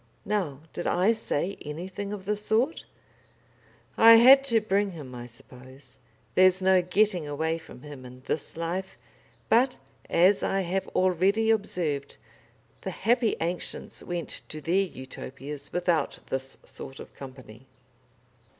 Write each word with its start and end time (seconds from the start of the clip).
Now 0.25 0.61
did 0.73 0.87
I 0.87 1.11
say 1.11 1.57
anything 1.61 2.11
of 2.11 2.25
the 2.25 2.35
sort?... 2.35 2.85
I 3.97 4.15
had 4.15 4.43
to 4.45 4.59
bring 4.59 4.93
him, 4.93 5.13
I 5.13 5.27
suppose; 5.27 5.99
there's 6.33 6.59
no 6.59 6.81
getting 6.81 7.27
away 7.27 7.59
from 7.59 7.83
him 7.83 8.03
in 8.03 8.23
this 8.25 8.57
life. 8.57 8.97
But, 9.47 9.77
as 10.09 10.41
I 10.41 10.61
have 10.61 10.87
already 10.95 11.51
observed, 11.51 12.17
the 12.81 12.89
happy 12.89 13.35
ancients 13.39 14.01
went 14.01 14.41
to 14.49 14.59
their 14.59 14.73
Utopias 14.73 15.71
without 15.71 16.17
this 16.31 16.57
sort 16.65 16.99
of 16.99 17.13
company. 17.13 17.67